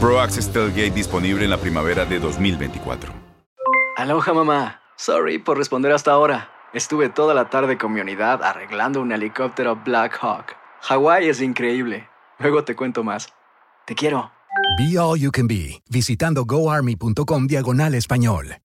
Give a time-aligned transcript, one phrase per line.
[0.00, 3.12] Pro Access Tailgate disponible en la primavera de 2024.
[3.96, 4.80] Aloha mamá.
[4.96, 6.50] Sorry por responder hasta ahora.
[6.72, 10.54] Estuve toda la tarde con mi unidad arreglando un helicóptero Black Hawk.
[10.82, 12.08] Hawái es increíble.
[12.38, 13.28] Luego te cuento más.
[13.86, 14.30] Te quiero.
[14.78, 18.58] Be All You Can Be, visitando goarmy.com diagonal español.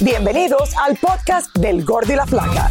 [0.00, 2.70] Bienvenidos al podcast del Gordo y la Flaca.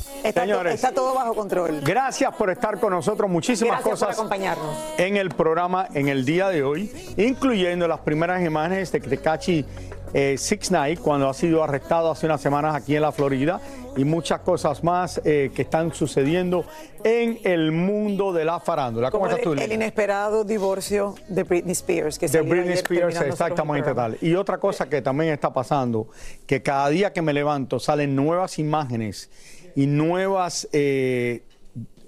[0.23, 0.75] Está, Señores.
[0.75, 1.81] está todo bajo control.
[1.81, 4.75] Gracias por estar con nosotros, muchísimas Gracias por cosas acompañarnos.
[4.97, 9.65] en el programa en el día de hoy, incluyendo las primeras imágenes de Tekashi
[10.13, 13.61] eh, Six Night cuando ha sido arrestado hace unas semanas aquí en la Florida
[13.95, 16.65] y muchas cosas más eh, que están sucediendo
[17.03, 19.09] en el mundo de la farándula.
[19.09, 22.19] ¿Cómo Como estás tú, el, el inesperado divorcio de Britney Spears.
[22.19, 24.17] Que de Britney Spears, exactamente tal.
[24.21, 26.07] Y otra cosa que también está pasando,
[26.45, 29.29] que cada día que me levanto salen nuevas imágenes
[29.75, 31.43] y nuevas eh,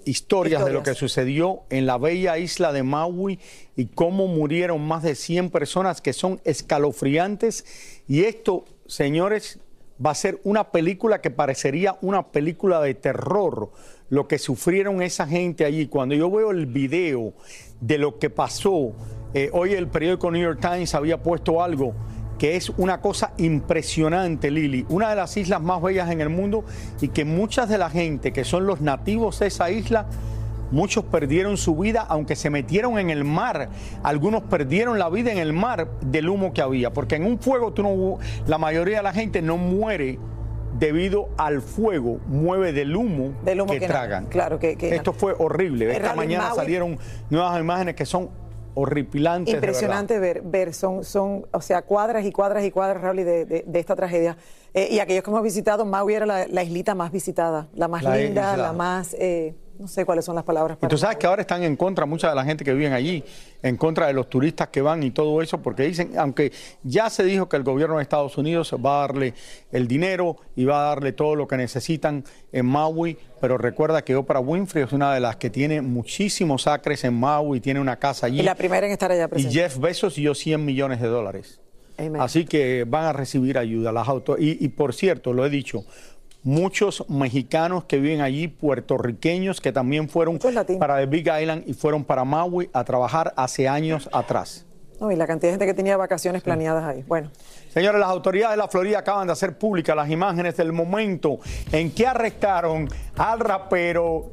[0.04, 3.38] historias, de lo que sucedió en la bella isla de Maui
[3.76, 7.64] y cómo murieron más de 100 personas que son escalofriantes.
[8.08, 9.58] Y esto, señores,
[10.04, 13.70] va a ser una película que parecería una película de terror,
[14.10, 15.86] lo que sufrieron esa gente allí.
[15.86, 17.32] Cuando yo veo el video
[17.80, 18.92] de lo que pasó,
[19.32, 21.94] eh, hoy el periódico New York Times había puesto algo
[22.38, 26.64] que es una cosa impresionante, Lili, una de las islas más bellas en el mundo
[27.00, 30.06] y que muchas de la gente que son los nativos de esa isla,
[30.70, 33.68] muchos perdieron su vida aunque se metieron en el mar,
[34.02, 37.72] algunos perdieron la vida en el mar del humo que había, porque en un fuego
[37.72, 40.18] tú no, la mayoría de la gente no muere
[40.78, 44.26] debido al fuego, mueve del humo, Del humo que, que tragan.
[44.26, 45.92] claro, que- que Esto fue horrible.
[45.94, 46.98] Esta mañana salieron
[47.30, 48.28] nuevas imágenes que son
[48.74, 49.52] horripilantes.
[49.52, 49.58] de.
[49.58, 53.64] Impresionante ver, ver, son, son, o sea, cuadras y cuadras y cuadras, Raúl, de, de-
[53.66, 54.36] de esta tragedia.
[54.74, 58.02] Eh, y aquellos que hemos visitado, Maui era la, la islita más visitada, la más
[58.02, 58.56] La linda, isla.
[58.66, 60.76] la más, eh, no sé cuáles son las palabras.
[60.78, 62.92] Y para tú sabes que ahora están en contra mucha de la gente que viven
[62.92, 63.24] allí,
[63.62, 66.52] en contra de los turistas que van y todo eso, porque dicen, aunque
[66.82, 69.34] ya se dijo que el gobierno de Estados Unidos va a darle
[69.72, 74.14] el dinero y va a darle todo lo que necesitan en Maui, pero recuerda que
[74.16, 78.26] Oprah Winfrey es una de las que tiene muchísimos acres en Maui, tiene una casa
[78.26, 78.40] allí.
[78.40, 79.54] Y la primera en estar allá Y presente.
[79.54, 81.60] Jeff Bezos dio 100 millones de dólares.
[81.96, 82.20] Amen.
[82.20, 83.92] Así que van a recibir ayuda.
[83.92, 85.84] Las auto y, y por cierto, lo he dicho,
[86.44, 90.38] muchos mexicanos que viven allí, puertorriqueños que también fueron
[90.78, 94.66] para el Big Island y fueron para Maui a trabajar hace años atrás.
[95.00, 97.02] No, y la cantidad de gente que tenía vacaciones planeadas ahí.
[97.08, 97.30] Bueno,
[97.74, 101.40] Señores, las autoridades de la Florida acaban de hacer públicas las imágenes del momento
[101.72, 104.30] en que arrestaron al rapero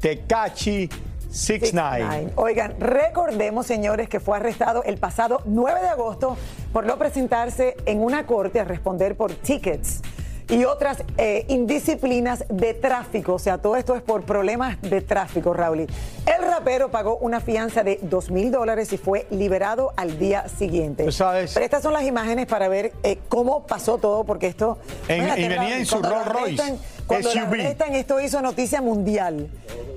[0.00, 0.88] Tekachi
[1.28, 2.34] 69.
[2.36, 6.36] Oigan, recordemos, señores, que fue arrestado el pasado 9 de agosto
[6.72, 10.00] por no presentarse en una corte a responder por tickets
[10.48, 13.34] y otras eh, indisciplinas de tráfico.
[13.34, 15.80] O sea, todo esto es por problemas de tráfico, Raúl.
[15.80, 21.10] El rapero pagó una fianza de 2 mil dólares y fue liberado al día siguiente.
[21.12, 24.78] Sabes- Pero estas son las imágenes para ver eh, cómo pasó todo, porque esto...
[25.08, 27.54] En- y venía en su Rolls Royce, Cuando lo SUV.
[27.54, 29.48] arrestan, esto hizo noticia mundial.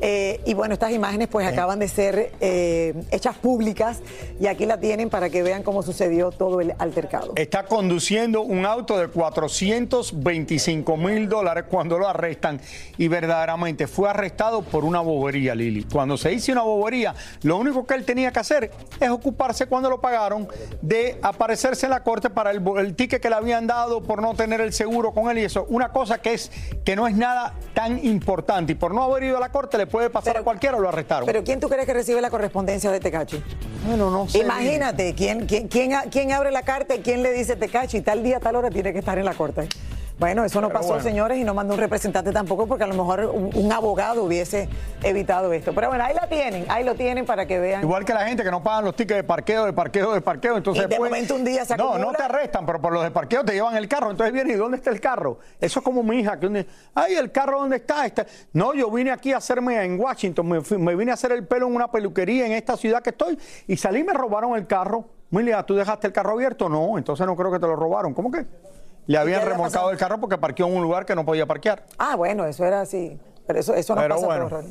[0.04, 4.00] Eh, y bueno, estas imágenes pues acaban de ser eh, hechas públicas
[4.40, 7.34] y aquí la tienen para que vean cómo sucedió todo el altercado.
[7.36, 12.60] Está conduciendo un auto de 425 mil dólares cuando lo arrestan
[12.98, 15.84] y verdaderamente fue arrestado por una bobería, Lili.
[15.84, 17.14] Cuando se dice una bobería,
[17.44, 20.48] lo único que él tenía que hacer es ocuparse cuando lo pagaron
[20.82, 24.34] de aparecerse en la corte para el, el ticket que le habían dado por no
[24.34, 25.68] tener el seguro con él y eso.
[25.70, 26.52] Una cosa que es
[26.84, 29.88] que no es nada tan importante y por no haber ido a la corte le
[29.88, 31.26] puede pasar a cualquiera, lo arrestaron.
[31.26, 33.44] Pero ¿quién tú crees que recibe la correspondencia de Tecachi?
[33.86, 34.40] bueno, no sé.
[34.40, 38.02] Imagínate, ¿quién, quién, quién, quién abre la carta y quién le dice Tecachi?
[38.02, 39.68] Tal día, tal hora tiene que estar en la corte.
[40.22, 41.04] Bueno, eso no Pero pasó, bueno.
[41.04, 44.70] señores, y no mandó un representante tampoco, porque a lo mejor un, un abogado hubiese
[45.02, 45.74] evitado esto.
[45.74, 47.82] Pero bueno, ahí la tienen, ahí lo tienen para que vean.
[47.82, 50.58] Igual que la gente que no pagan los tickets de parqueo, de parqueo, de parqueo.
[50.58, 52.06] Entonces Y de después- momento un día se No, acumula.
[52.06, 54.12] no te arrestan, pero por los de parqueo te llevan el carro.
[54.12, 55.40] Entonces viene, ¿y dónde está el carro?
[55.60, 58.06] Eso es como mi hija, que un- ay, ¿el carro dónde está?
[58.06, 61.32] Está- No, yo vine aquí a hacerme en Washington, me, fui- me vine a hacer
[61.32, 64.56] el pelo en una peluquería en esta ciudad que estoy y salí y me robaron
[64.56, 65.04] el carro.
[65.32, 66.70] Milia, ¿tú dejaste el carro abierto?
[66.70, 68.14] No, entonces no creo que te lo robaron.
[68.14, 68.46] ¿Cómo que?
[69.12, 69.92] Le habían remolcado pasado?
[69.92, 71.86] el carro porque parqueó en un lugar que no podía parquear.
[71.98, 73.20] Ah, bueno, eso era así.
[73.46, 74.50] Pero eso, eso no Pero pasa bueno.
[74.50, 74.64] por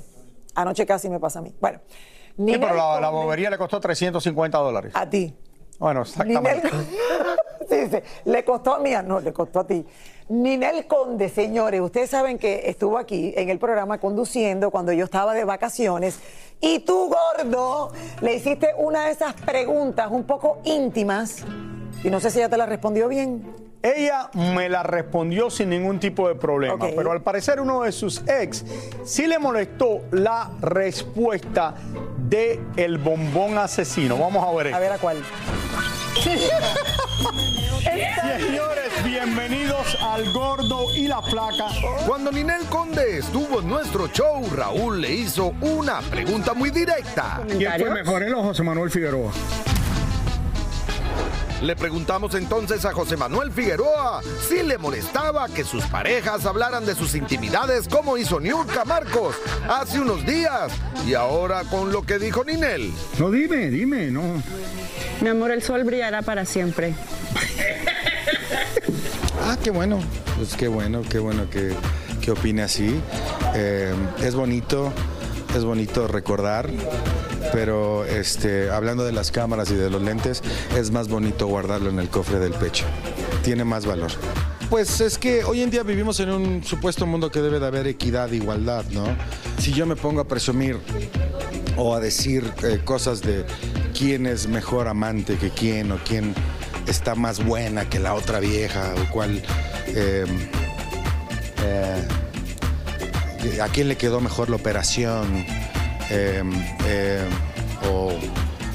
[0.55, 1.55] Anoche casi me pasa a mí.
[1.61, 1.81] Bueno.
[1.89, 1.95] Sí,
[2.39, 4.93] Ninel pero la, bobería le costó 350 dólares.
[4.95, 5.35] A ti.
[5.79, 6.69] Bueno, exactamente.
[6.69, 6.87] Ninel-
[7.69, 9.87] Sí, dice, le costó a mí, no, le costó a ti.
[10.29, 15.35] Ninel Conde, señores, ustedes saben que estuvo aquí en el programa conduciendo cuando yo estaba
[15.35, 16.19] de vacaciones
[16.61, 17.93] y tú, gordo,
[18.23, 21.45] le hiciste una de esas preguntas un poco íntimas
[22.03, 23.70] y no sé si ella te la respondió bien.
[23.83, 28.23] Ella me la respondió sin ningún tipo de problema, pero al parecer uno de sus
[28.29, 28.63] ex
[29.05, 31.75] sí le molestó la respuesta
[32.19, 34.19] de el bombón asesino.
[34.19, 35.25] Vamos a ver A ver a cuál.
[38.39, 41.69] Señores, bienvenidos al Gordo y la Flaca.
[42.07, 47.41] Cuando Ninel Conde estuvo en nuestro show, Raúl le hizo una pregunta muy directa.
[47.49, 49.33] ¿Quién fue mejor, él o José Manuel Figueroa?
[51.63, 56.95] Le preguntamos entonces a José Manuel Figueroa si le molestaba que sus parejas hablaran de
[56.95, 59.37] sus intimidades como hizo Niurka Marcos
[59.69, 60.73] hace unos días
[61.07, 62.93] y ahora con lo que dijo Ninel.
[63.19, 64.43] No, dime, dime, no.
[65.21, 66.95] Mi amor, el sol brillará para siempre.
[69.43, 69.99] Ah, qué bueno.
[70.37, 71.73] Pues qué bueno, qué bueno que,
[72.21, 73.01] que opine así.
[73.55, 73.93] Eh,
[74.23, 74.93] es bonito,
[75.57, 76.69] es bonito recordar,
[77.53, 80.43] pero este, hablando de las cámaras y de los lentes,
[80.77, 82.85] es más bonito guardarlo en el cofre del pecho.
[83.43, 84.11] Tiene más valor.
[84.69, 87.89] Pues es que hoy en día vivimos en un supuesto mundo que debe de haber
[87.89, 89.05] equidad igualdad, ¿no?
[89.59, 90.79] Si yo me pongo a presumir
[91.77, 93.45] o a decir eh, cosas de
[93.99, 96.35] quién es mejor amante que quién o quién
[96.87, 99.43] está más buena que la otra vieja o cuál
[99.89, 100.25] eh,
[101.65, 102.07] eh,
[103.61, 105.45] a quién le quedó mejor la operación
[106.11, 106.43] eh,
[106.87, 107.25] eh,
[107.89, 108.13] o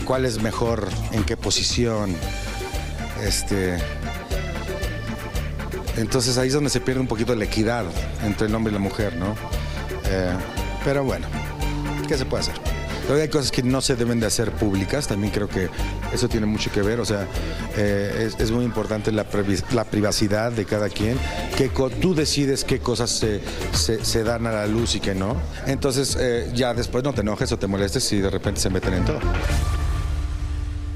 [0.06, 2.16] cuál es mejor en qué posición
[3.24, 3.78] este
[5.98, 7.86] entonces ahí es donde se pierde un poquito la equidad
[8.24, 9.36] entre el hombre y la mujer, ¿no?
[10.06, 10.34] Eh,
[10.84, 11.28] pero bueno,
[12.08, 12.75] ¿qué se puede hacer?
[13.08, 15.70] Luego hay cosas que no se deben de hacer públicas, también creo que
[16.14, 17.28] eso tiene mucho que ver, o sea,
[17.78, 19.26] eh, es, muy importante la,
[19.74, 21.18] la privacidad de cada quien,
[21.58, 23.24] que tú decides qué cosas
[23.72, 25.36] se dan a la luz y qué no.
[25.68, 28.96] Entonces eh, ya después no te enojes o te molestes si de repente se meten
[28.96, 29.20] en todo.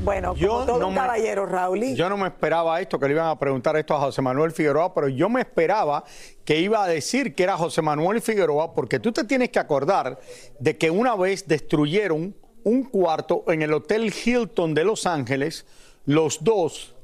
[0.09, 1.93] Bueno, Yo como todo no un me- caballero, Raúl.
[1.95, 4.91] Yo no me esperaba esto, que le iban a preguntar esto a José Manuel Figueroa,
[4.91, 6.03] pero yo me esperaba
[6.43, 10.19] que iba a decir que era José Manuel Figueroa, porque tú te tienes que acordar
[10.57, 15.67] de que una vez destruyeron un cuarto en el Hotel Hilton de Los Ángeles,
[16.05, 16.95] los dos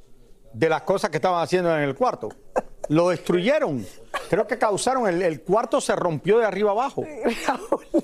[0.53, 2.29] de las cosas que estaban haciendo en el cuarto.
[2.89, 3.85] Lo destruyeron.
[4.31, 7.03] Creo que causaron, el, el cuarto se rompió de arriba abajo.
[7.47, 8.03] Raúl.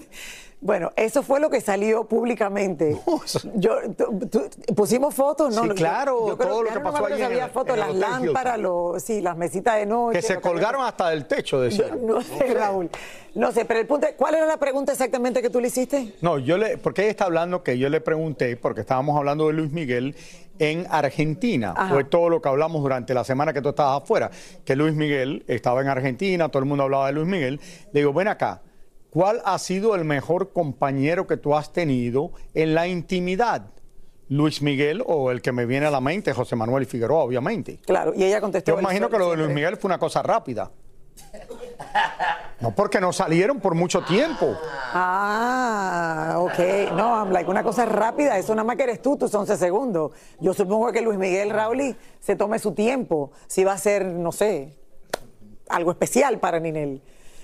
[0.64, 2.96] Bueno, eso fue lo que salió públicamente.
[3.56, 5.64] Yo, tú- tú- pusimos fotos, ¿no?
[5.64, 7.96] Sí, claro, yo creo- todo lo ya que no pasó si en había fotos, las
[7.96, 10.20] lámparas, los, sí, las mesitas de noche.
[10.20, 11.88] Que se lo que colgaron hasta del techo, decía.
[12.02, 12.90] No sé, Raúl.
[13.34, 16.14] No sé, pero el punto es, ¿cuál era la pregunta exactamente que tú le hiciste?
[16.22, 19.54] No, yo le, porque ella está hablando que yo le pregunté, porque estábamos hablando de
[19.54, 20.16] Luis Miguel
[20.60, 21.74] en Argentina.
[21.76, 21.92] Ajá.
[21.94, 24.30] Fue todo lo que hablamos durante la semana que tú estabas afuera,
[24.64, 27.60] que Luis Miguel estaba en Argentina, todo el mundo hablaba de Luis Miguel.
[27.94, 28.62] Le digo, ven acá,
[29.12, 33.68] ¿cuál ha sido el mejor compañero que tú has tenido en la intimidad?
[34.30, 37.80] Luis Miguel o el que me viene a la mente, José Manuel Figueroa, obviamente.
[37.86, 38.72] Claro, y ella contestó.
[38.72, 39.50] Yo imagino que lo de Luis.
[39.50, 40.72] Miguel fue una cosa rápida.
[42.62, 44.56] No, porque no salieron por mucho tiempo.
[44.94, 46.94] Ah, ok.
[46.96, 50.12] No, I'm like, una cosa rápida, eso nada más que eres tú, tus 11 segundos.
[50.40, 54.32] Yo supongo que Luis Miguel Raúl se tome su tiempo, si va a ser, no
[54.32, 54.78] sé,
[55.70, 57.02] algo especial para Ninel.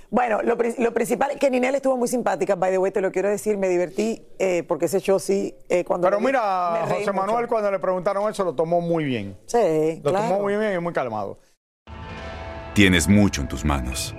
[0.09, 3.11] Bueno, lo, lo principal es que Ninel estuvo muy simpática, by the way, te lo
[3.11, 6.07] quiero decir, me divertí eh, porque ese show sí, eh, cuando...
[6.07, 7.13] Pero mira, me José mucho.
[7.13, 9.37] Manuel cuando le preguntaron eso lo tomó muy bien.
[9.47, 10.27] Sí, Lo claro.
[10.29, 11.39] tomó muy bien y muy calmado.
[12.73, 14.15] Tienes mucho en tus manos.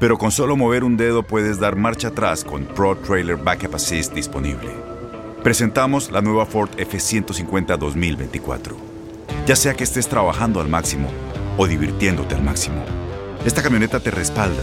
[0.00, 4.14] Pero con solo mover un dedo puedes dar marcha atrás con Pro Trailer Backup Assist
[4.14, 4.70] disponible.
[5.42, 8.76] Presentamos la nueva Ford F150 2024.
[9.46, 11.08] Ya sea que estés trabajando al máximo
[11.58, 12.82] o divirtiéndote al máximo,
[13.44, 14.62] esta camioneta te respalda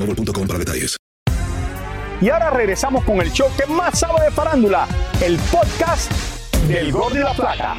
[0.00, 0.96] boostmobile.com para detalles.
[2.20, 4.86] Y ahora regresamos con el show que más sabe de farándula,
[5.22, 6.12] el podcast
[6.68, 7.76] del Gol de la Plata.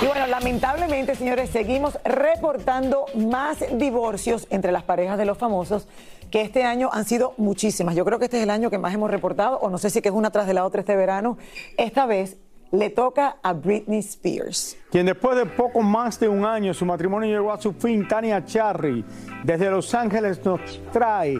[0.00, 5.86] Y bueno, lamentablemente, señores, seguimos reportando más divorcios entre las parejas de los famosos,
[6.30, 7.94] que este año han sido muchísimas.
[7.94, 10.00] Yo creo que este es el año que más hemos reportado, o no sé si
[10.00, 11.36] que es una tras de la otra este verano.
[11.76, 12.38] Esta vez
[12.72, 14.76] le toca a Britney Spears.
[14.90, 18.44] Quien después de poco más de un año su matrimonio llegó a su fin, Tania
[18.44, 19.04] Charry,
[19.44, 20.60] desde Los Ángeles nos
[20.92, 21.38] trae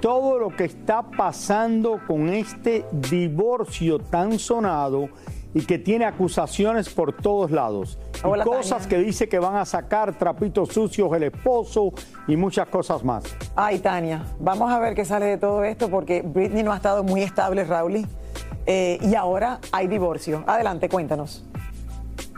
[0.00, 5.08] todo lo que está pasando con este divorcio tan sonado
[5.54, 7.98] y que tiene acusaciones por todos lados.
[8.16, 8.88] Y cosas Tania.
[8.88, 11.92] que dice que van a sacar trapitos sucios el esposo
[12.26, 13.24] y muchas cosas más.
[13.54, 17.04] Ay, Tania, vamos a ver qué sale de todo esto porque Britney no ha estado
[17.04, 18.06] muy estable, Raúl.
[18.66, 20.44] Eh, y ahora hay divorcio.
[20.46, 21.44] Adelante, cuéntanos.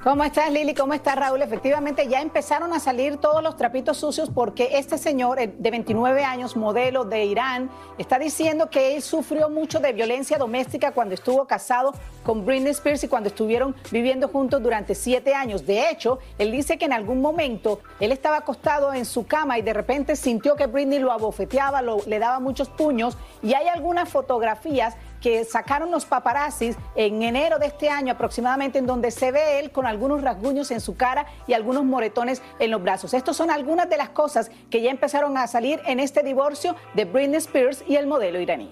[0.04, 0.74] ¿Cómo estás, Lili?
[0.74, 1.40] ¿Cómo está Raúl?
[1.40, 6.22] Efectivamente, ya empezaron a salir todos los trapitos sucios porque este señor eh, de 29
[6.22, 11.46] años, modelo de Irán, está diciendo que él sufrió mucho de violencia doméstica cuando estuvo
[11.46, 15.64] casado con Britney Spears y cuando estuvieron viviendo juntos durante siete años.
[15.64, 19.62] De hecho, él dice que en algún momento él estaba acostado en su cama y
[19.62, 24.98] de repente sintió que Britney lo abofeteaba, le daba muchos puños y hay algunas fotografías
[25.24, 29.70] que sacaron los paparazzis en enero de este año aproximadamente, en donde se ve él
[29.70, 33.14] con algunos rasguños en su cara y algunos moretones en los brazos.
[33.14, 37.06] Estas son algunas de las cosas que ya empezaron a salir en este divorcio de
[37.06, 38.70] Britney Spears y el modelo iraní.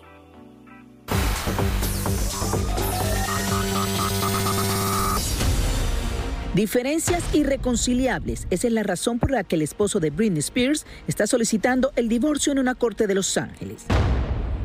[6.53, 8.47] Diferencias irreconciliables.
[8.51, 12.11] Esa es la razón por la que el esposo de Britney Spears está solicitando el
[12.11, 13.87] divorcio en una corte de Los Ángeles.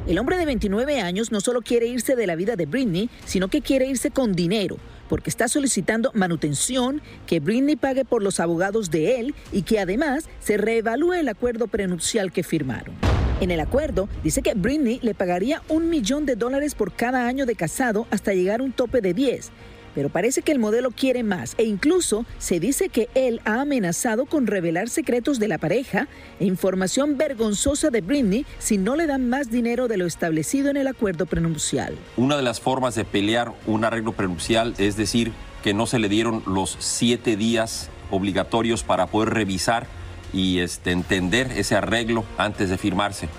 [0.08, 3.50] El hombre de 29 años no solo quiere irse de la vida de Britney, sino
[3.50, 4.78] que quiere irse con dinero,
[5.10, 10.30] porque está solicitando manutención, que Britney pague por los abogados de él y que además
[10.40, 12.96] se reevalúe el acuerdo prenupcial que firmaron.
[13.42, 17.46] En el acuerdo dice que Britney le pagaría un millón de dólares por cada año
[17.46, 19.52] de casado hasta llegar a un tope de 10.
[19.98, 24.28] Pero parece que el modelo quiere más e incluso se dice que él ha amenazado
[24.28, 26.08] con revelar secretos de la pareja
[26.40, 30.78] e información vergonzosa de Britney si no le dan más dinero de lo establecido en
[30.78, 31.96] el acuerdo prenupcial.
[32.16, 35.32] Una de las formas de pelear un arreglo prenupcial es decir
[35.64, 39.88] que no se le dieron los siete días obligatorios para poder revisar
[40.32, 43.30] y este, entender ese arreglo antes de firmarse.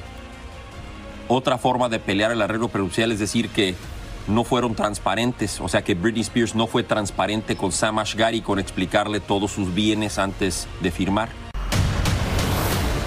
[1.29, 3.77] Otra forma de pelear el arreglo prenupcial es decir que
[4.28, 8.58] no fueron transparentes, o sea que Britney Spears no fue transparente con Sam Ashgari con
[8.58, 11.28] explicarle todos sus bienes antes de firmar.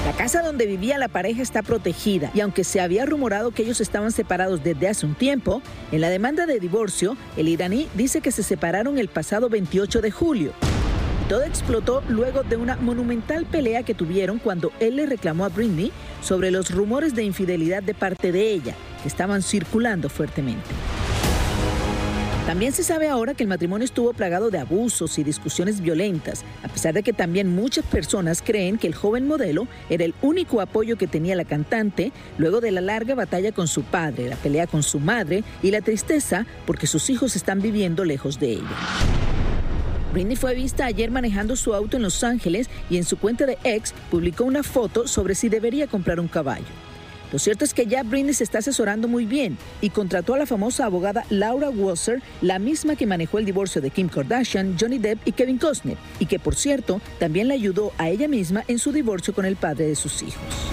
[0.06, 3.82] La casa donde vivía la pareja está protegida y aunque se había rumorado que ellos
[3.82, 5.62] estaban separados desde hace un tiempo,
[5.92, 10.12] en la demanda de divorcio, el iraní dice que se separaron el pasado 28 de
[10.12, 10.54] julio.
[11.30, 15.92] Todo explotó luego de una monumental pelea que tuvieron cuando él le reclamó a Britney
[16.22, 20.68] sobre los rumores de infidelidad de parte de ella, que estaban circulando fuertemente.
[22.46, 26.70] También se sabe ahora que el matrimonio estuvo plagado de abusos y discusiones violentas, a
[26.70, 30.98] pesar de que también muchas personas creen que el joven modelo era el único apoyo
[30.98, 34.82] que tenía la cantante luego de la larga batalla con su padre, la pelea con
[34.82, 38.78] su madre y la tristeza porque sus hijos están viviendo lejos de ella.
[40.12, 43.60] Britney fue vista ayer manejando su auto en Los Ángeles y en su cuenta de
[43.64, 46.66] ex publicó una foto sobre si debería comprar un caballo.
[47.32, 50.46] Lo cierto es que ya Britney se está asesorando muy bien y contrató a la
[50.46, 55.26] famosa abogada Laura Wasser, la misma que manejó el divorcio de Kim Kardashian, Johnny Depp
[55.26, 58.92] y Kevin Costner, y que por cierto también le ayudó a ella misma en su
[58.92, 60.72] divorcio con el padre de sus hijos.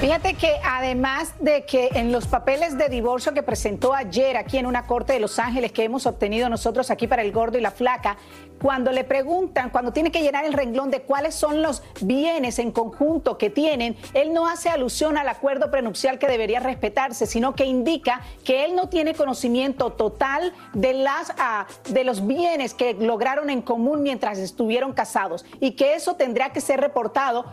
[0.00, 4.66] Fíjate que además de que en los papeles de divorcio que presentó ayer aquí en
[4.66, 7.70] una corte de Los Ángeles que hemos obtenido nosotros aquí para el gordo y la
[7.70, 8.18] flaca,
[8.66, 12.72] cuando le preguntan, cuando tiene que llenar el renglón de cuáles son los bienes en
[12.72, 17.64] conjunto que tienen, él no hace alusión al acuerdo prenupcial que debería respetarse, sino que
[17.64, 23.50] indica que él no tiene conocimiento total de, las, ah, de los bienes que lograron
[23.50, 27.44] en común mientras estuvieron casados y que eso tendría que ser reportado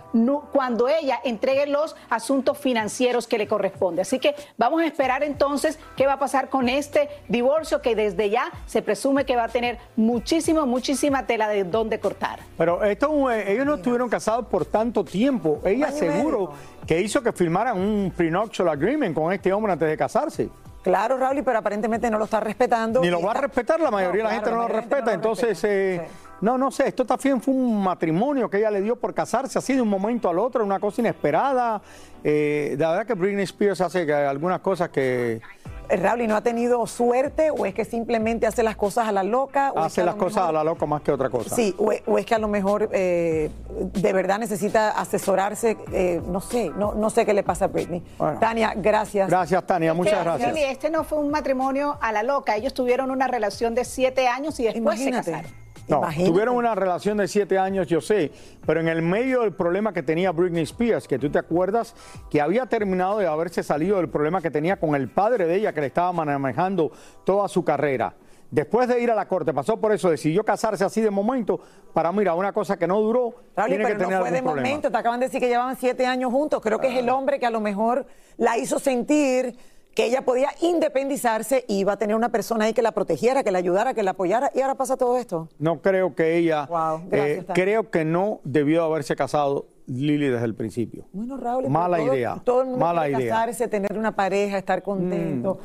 [0.51, 4.01] cuando ella entregue los asuntos financieros que le corresponde.
[4.01, 8.31] Así que vamos a esperar entonces qué va a pasar con este divorcio que desde
[8.31, 12.39] ya se presume que va a tener muchísimo, muchísimo tela de dónde cortar.
[12.57, 15.61] Pero esto, eh, ellos no estuvieron casados por tanto tiempo.
[15.63, 16.51] Ella seguro
[16.85, 20.49] que hizo que firmaran un prenuptial agreement con este hombre antes de casarse.
[20.83, 22.99] Claro, Raúl, pero aparentemente no lo está respetando.
[22.99, 25.13] Ni lo va a respetar, la mayoría de la gente no lo respeta.
[25.13, 26.01] Entonces, eh,
[26.41, 29.73] no, no sé, esto también fue un matrimonio que ella le dio por casarse así
[29.73, 31.81] de un momento al otro, una cosa inesperada.
[32.21, 35.41] Eh, la verdad que Britney Spears hace algunas cosas que
[35.89, 39.71] Raúl, no ha tenido suerte o es que simplemente hace las cosas a la loca?
[39.75, 41.55] O hace las cosas a la loca más que otra cosa.
[41.55, 46.71] Sí, o, es que a lo mejor eh, de verdad necesita asesorarse, eh, no sé,
[46.71, 48.03] no, no sé qué le pasa a Britney.
[48.39, 49.29] Tania, gracias.
[49.29, 50.55] Gracias, Tania, muchas gracias.
[50.57, 54.59] este no fue un matrimonio a la loca, ellos tuvieron una relación de siete años
[54.59, 55.62] y después se casaron.
[55.87, 58.31] No, tuvieron una relación de siete años, yo sé,
[58.65, 61.95] pero en el medio del problema que tenía Britney Spears, que tú te acuerdas
[62.29, 65.73] que había terminado de haberse salido del problema que tenía con el padre de ella,
[65.73, 66.91] que le estaba manejando
[67.25, 68.13] toda su carrera.
[68.53, 71.59] Después de ir a la corte, pasó por eso, decidió casarse así de momento
[71.91, 73.33] para, mira, una cosa que no duró.
[73.65, 76.31] tiene que tener no fue de momento, te acaban de decir que llevaban siete años
[76.31, 76.61] juntos.
[76.61, 78.05] Creo que es el hombre que a lo mejor
[78.37, 79.57] la hizo sentir
[79.95, 83.51] que ella podía independizarse y iba a tener una persona ahí que la protegiera, que
[83.51, 85.49] la ayudara, que la apoyara, y ahora pasa todo esto.
[85.59, 86.67] No creo que ella,
[87.11, 91.05] eh, creo que no debió haberse casado Lili desde el principio.
[91.11, 92.41] Bueno, Raúl, mala idea.
[92.43, 95.59] Todo el mundo mala quiere casarse, tener una pareja, estar contento.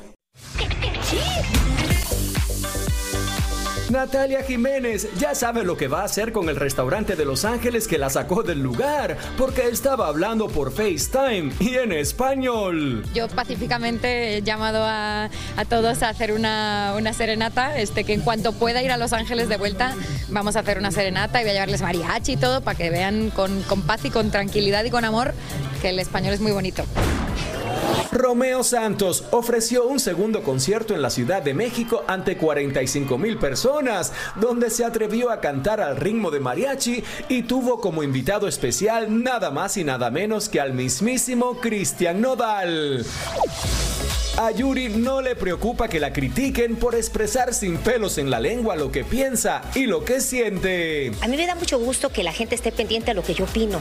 [1.55, 1.58] Mm.
[3.91, 7.89] Natalia Jiménez ya sabe lo que va a hacer con el restaurante de Los Ángeles
[7.89, 13.05] que la sacó del lugar porque estaba hablando por FaceTime y en español.
[13.15, 15.31] Yo pacíficamente he llamado a,
[15.69, 19.57] todos a hacer una, serenata, este, que en cuanto pueda ir a Los Ángeles de
[19.57, 19.95] vuelta
[20.29, 23.31] vamos a hacer una serenata y voy a llevarles mariachi y todo para que vean
[23.31, 25.33] con, con paz y con tranquilidad y con amor
[25.81, 26.85] que el español es muy bonito.
[28.13, 34.13] Romeo Santos ofreció un segundo concierto en la Ciudad de México ante 45 mil personas,
[34.37, 39.51] donde se atrevió a cantar al ritmo de mariachi y tuvo como invitado especial nada
[39.51, 43.05] más y nada menos que al mismísimo Cristian Nodal.
[44.41, 48.77] A Yuri no le preocupa que la critiquen por expresar sin pelos en la lengua
[48.77, 51.11] lo que piensa y lo que siente.
[51.23, 53.47] A mí me da mucho gusto que la gente esté pendiente a lo que yo
[53.47, 53.81] opino,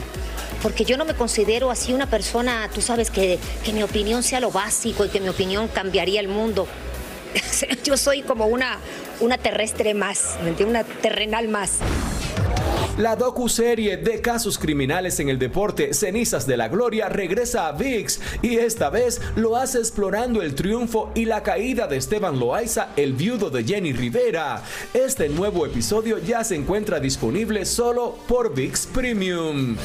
[0.60, 4.40] porque yo no me considero así una persona, tú sabes, que, que mi opinión sea
[4.40, 6.66] lo básico y que mi opinión cambiaría el mundo.
[7.84, 8.80] yo soy como una,
[9.20, 11.78] una terrestre más, una terrenal más.
[12.98, 18.18] La docu-serie de casos criminales en el deporte Cenizas de la Gloria regresa a VIX
[18.42, 23.12] y esta vez lo hace explorando el triunfo y la caída de Esteban Loaiza, el
[23.12, 24.64] viudo de Jenny Rivera.
[24.92, 29.76] Este nuevo episodio ya se encuentra disponible solo por VIX Premium.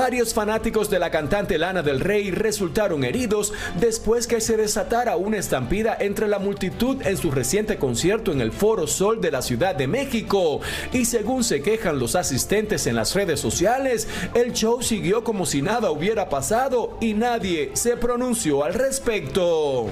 [0.00, 5.36] Varios fanáticos de la cantante Lana del Rey resultaron heridos después que se desatara una
[5.36, 9.74] estampida entre la multitud en su reciente concierto en el Foro Sol de la Ciudad
[9.74, 10.62] de México.
[10.94, 15.60] Y según se quejan los asistentes en las redes sociales, el show siguió como si
[15.60, 19.90] nada hubiera pasado y nadie se pronunció al respecto.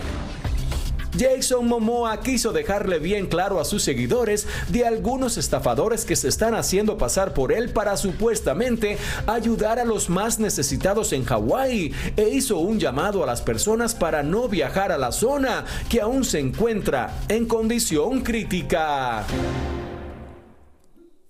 [1.19, 6.55] Jason Momoa quiso dejarle bien claro a sus seguidores de algunos estafadores que se están
[6.55, 12.59] haciendo pasar por él para supuestamente ayudar a los más necesitados en Hawái e hizo
[12.59, 17.13] un llamado a las personas para no viajar a la zona que aún se encuentra
[17.29, 19.25] en condición crítica.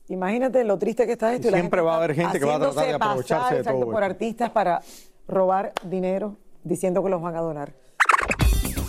[0.08, 1.48] Imagínate lo triste que está esto.
[1.50, 3.90] Siempre va a haber gente que va a tratar de aprovecharse de todo.
[3.90, 4.82] por artistas para
[5.26, 7.87] robar dinero diciendo que los van a donar.